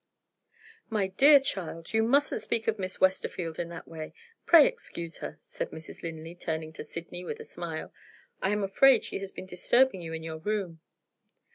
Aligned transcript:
"My 0.89 1.05
dear 1.09 1.37
child, 1.39 1.93
you 1.93 2.01
mustn't 2.01 2.41
speak 2.41 2.67
of 2.67 2.79
Miss 2.79 2.99
Westerfield 2.99 3.59
in 3.59 3.69
that 3.69 3.87
way! 3.87 4.15
Pray 4.47 4.65
excuse 4.65 5.17
her," 5.17 5.37
said 5.43 5.69
Mrs. 5.69 6.01
Linley, 6.01 6.33
turning 6.33 6.73
to 6.73 6.83
Sydney 6.83 7.23
with 7.23 7.39
a 7.39 7.45
smile; 7.45 7.93
"I 8.41 8.49
am 8.49 8.63
afraid 8.63 9.05
she 9.05 9.19
has 9.19 9.29
been 9.31 9.45
disturbing 9.45 10.01
you 10.01 10.11
in 10.11 10.23
your 10.23 10.39
room." 10.39 10.79